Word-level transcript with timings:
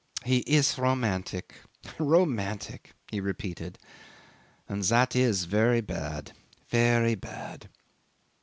'"He 0.25 0.39
is 0.47 0.79
romantic 0.79 1.53
romantic," 1.99 2.95
he 3.11 3.21
repeated. 3.21 3.77
"And 4.67 4.81
that 4.85 5.15
is 5.15 5.43
very 5.45 5.81
bad 5.81 6.31
very 6.71 7.13
bad. 7.13 7.69